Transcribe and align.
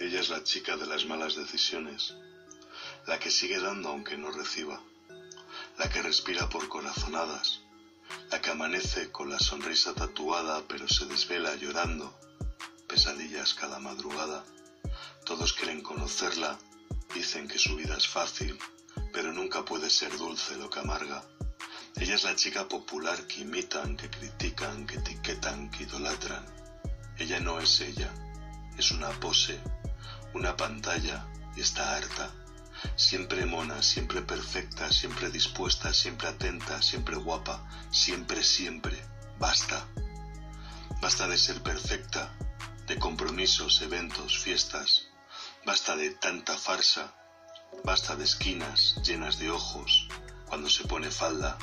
Ella 0.00 0.20
es 0.20 0.28
la 0.28 0.44
chica 0.44 0.76
de 0.76 0.86
las 0.86 1.06
malas 1.06 1.34
decisiones, 1.34 2.14
la 3.08 3.18
que 3.18 3.32
sigue 3.32 3.58
dando 3.58 3.88
aunque 3.88 4.16
no 4.16 4.30
reciba, 4.30 4.80
la 5.76 5.90
que 5.90 6.02
respira 6.02 6.48
por 6.48 6.68
corazonadas, 6.68 7.62
la 8.30 8.40
que 8.40 8.50
amanece 8.50 9.10
con 9.10 9.28
la 9.28 9.40
sonrisa 9.40 9.94
tatuada 9.94 10.62
pero 10.68 10.86
se 10.86 11.06
desvela 11.06 11.56
llorando, 11.56 12.16
pesadillas 12.86 13.54
cada 13.54 13.80
madrugada. 13.80 14.44
Todos 15.24 15.52
quieren 15.52 15.82
conocerla, 15.82 16.56
dicen 17.12 17.48
que 17.48 17.58
su 17.58 17.74
vida 17.74 17.96
es 17.96 18.06
fácil, 18.06 18.56
pero 19.12 19.32
nunca 19.32 19.64
puede 19.64 19.90
ser 19.90 20.16
dulce 20.16 20.56
lo 20.56 20.70
que 20.70 20.78
amarga. 20.78 21.24
Ella 21.96 22.14
es 22.14 22.22
la 22.22 22.36
chica 22.36 22.68
popular 22.68 23.26
que 23.26 23.40
imitan, 23.40 23.96
que 23.96 24.08
critican, 24.08 24.86
que 24.86 24.98
etiquetan, 24.98 25.72
que 25.72 25.82
idolatran. 25.82 26.46
Ella 27.18 27.40
no 27.40 27.58
es 27.58 27.80
ella, 27.80 28.14
es 28.78 28.92
una 28.92 29.10
pose, 29.18 29.60
una 30.34 30.56
pantalla 30.56 31.26
y 31.56 31.60
está 31.60 31.96
harta. 31.96 32.30
Siempre 32.96 33.44
mona, 33.46 33.82
siempre 33.82 34.22
perfecta, 34.22 34.90
siempre 34.92 35.30
dispuesta, 35.30 35.92
siempre 35.92 36.28
atenta, 36.28 36.80
siempre 36.80 37.16
guapa, 37.16 37.68
siempre, 37.90 38.42
siempre. 38.42 38.96
Basta. 39.38 39.86
Basta 41.00 41.26
de 41.26 41.38
ser 41.38 41.62
perfecta, 41.62 42.32
de 42.86 42.98
compromisos, 42.98 43.82
eventos, 43.82 44.38
fiestas. 44.38 45.08
Basta 45.64 45.96
de 45.96 46.10
tanta 46.10 46.56
farsa. 46.56 47.14
Basta 47.84 48.16
de 48.16 48.24
esquinas 48.24 48.96
llenas 49.04 49.38
de 49.38 49.50
ojos 49.50 50.08
cuando 50.46 50.70
se 50.70 50.84
pone 50.84 51.10
falda. 51.10 51.58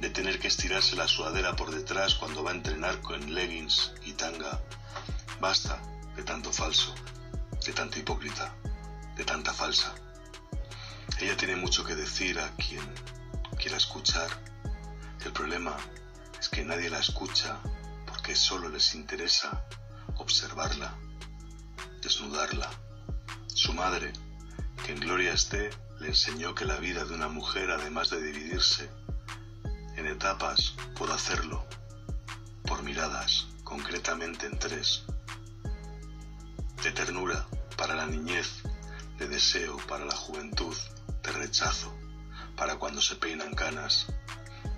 De 0.00 0.10
tener 0.10 0.38
que 0.38 0.48
estirarse 0.48 0.94
la 0.94 1.08
sudadera 1.08 1.56
por 1.56 1.70
detrás 1.70 2.14
cuando 2.14 2.44
va 2.44 2.50
a 2.52 2.54
entrenar 2.54 3.00
con 3.00 3.34
leggings 3.34 3.92
y 4.04 4.12
tanga. 4.12 4.60
Basta 5.40 5.80
de 6.14 6.22
tanto 6.22 6.52
falso 6.52 6.94
de 7.66 7.72
tanta 7.72 7.98
hipócrita, 7.98 8.54
de 9.16 9.24
tanta 9.24 9.52
falsa. 9.52 9.92
Ella 11.18 11.36
tiene 11.36 11.56
mucho 11.56 11.84
que 11.84 11.96
decir 11.96 12.38
a 12.38 12.54
quien 12.54 12.84
quiera 13.58 13.76
escuchar. 13.76 14.28
El 15.24 15.32
problema 15.32 15.76
es 16.38 16.48
que 16.48 16.64
nadie 16.64 16.90
la 16.90 17.00
escucha 17.00 17.58
porque 18.06 18.36
solo 18.36 18.68
les 18.68 18.94
interesa 18.94 19.64
observarla, 20.16 20.94
desnudarla. 22.02 22.70
Su 23.48 23.72
madre, 23.72 24.12
que 24.84 24.92
en 24.92 25.00
gloria 25.00 25.32
esté, 25.32 25.70
le 25.98 26.08
enseñó 26.08 26.54
que 26.54 26.66
la 26.66 26.76
vida 26.76 27.04
de 27.04 27.14
una 27.14 27.28
mujer, 27.28 27.72
además 27.72 28.10
de 28.10 28.22
dividirse 28.22 28.88
en 29.96 30.06
etapas, 30.06 30.74
puede 30.94 31.14
hacerlo 31.14 31.66
por 32.64 32.84
miradas, 32.84 33.48
concretamente 33.64 34.46
en 34.46 34.56
tres. 34.56 35.02
De 36.84 36.92
ternura, 36.92 37.48
para 37.76 37.94
la 37.94 38.06
niñez, 38.06 38.62
de 39.18 39.28
deseo 39.28 39.76
para 39.88 40.04
la 40.04 40.16
juventud, 40.16 40.76
de 41.22 41.32
rechazo, 41.32 41.94
para 42.56 42.76
cuando 42.76 43.00
se 43.02 43.16
peinan 43.16 43.54
canas. 43.54 44.06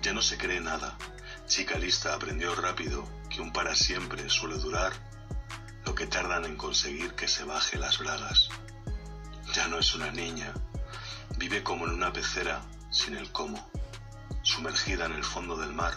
Ya 0.02 0.12
no 0.12 0.22
se 0.22 0.38
cree 0.38 0.60
nada. 0.60 0.96
Chica 1.46 1.78
lista 1.78 2.14
aprendió 2.14 2.54
rápido 2.54 3.08
que 3.30 3.41
un 3.41 3.52
para 3.52 3.74
siempre 3.74 4.28
suele 4.28 4.58
durar 4.58 4.92
lo 5.84 5.94
que 5.94 6.06
tardan 6.06 6.44
en 6.44 6.56
conseguir 6.56 7.14
que 7.14 7.28
se 7.28 7.44
baje 7.44 7.78
las 7.78 7.98
bragas. 7.98 8.48
Ya 9.54 9.69
no 9.69 9.78
es 9.78 9.94
una 9.94 10.10
niña, 10.10 10.52
vive 11.38 11.62
como 11.62 11.86
en 11.86 11.92
una 11.92 12.12
pecera 12.12 12.62
sin 12.91 13.16
el 13.16 13.32
cómo, 13.32 13.70
sumergida 14.42 15.06
en 15.06 15.12
el 15.12 15.24
fondo 15.24 15.56
del 15.56 15.72
mar. 15.72 15.94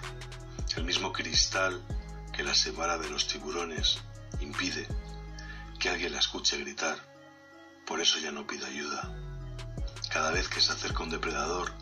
El 0.75 0.85
mismo 0.85 1.11
cristal 1.11 1.81
que 2.31 2.43
la 2.43 2.55
separa 2.55 2.97
de 2.97 3.09
los 3.09 3.27
tiburones 3.27 3.99
impide 4.39 4.87
que 5.81 5.89
alguien 5.89 6.13
la 6.13 6.19
escuche 6.19 6.59
gritar. 6.59 6.95
Por 7.87 7.99
eso 7.99 8.19
ya 8.19 8.31
no 8.31 8.45
pide 8.45 8.67
ayuda. 8.67 9.01
Cada 10.11 10.29
vez 10.29 10.47
que 10.47 10.61
se 10.61 10.71
acerca 10.71 11.01
un 11.01 11.09
depredador, 11.09 11.73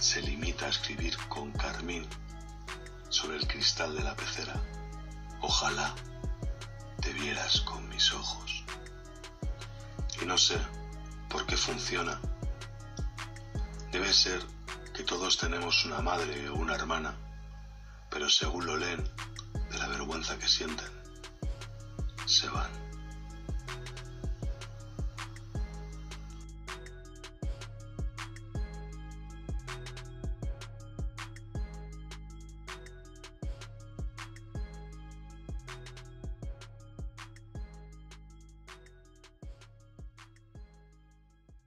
se 0.00 0.20
limita 0.20 0.66
a 0.66 0.70
escribir 0.70 1.16
con 1.28 1.52
carmín 1.52 2.04
sobre 3.08 3.36
el 3.36 3.46
cristal 3.46 3.96
de 3.96 4.02
la 4.02 4.16
pecera. 4.16 4.60
Ojalá 5.40 5.94
te 7.00 7.12
vieras 7.12 7.60
con 7.60 7.88
mis 7.88 8.12
ojos. 8.12 8.64
Y 10.20 10.24
no 10.24 10.36
sé 10.36 10.58
por 11.30 11.46
qué 11.46 11.56
funciona. 11.56 12.20
Debe 13.92 14.12
ser 14.12 14.44
que 14.92 15.04
todos 15.04 15.38
tenemos 15.38 15.84
una 15.84 16.00
madre 16.00 16.48
o 16.48 16.54
una 16.54 16.74
hermana, 16.74 17.16
pero 18.10 18.28
según 18.28 18.66
lo 18.66 18.76
leen, 18.76 19.04
de 19.70 19.78
la 19.78 19.86
vergüenza 19.86 20.36
que 20.36 20.48
sienten, 20.48 20.90
se 22.26 22.48
van. 22.48 22.85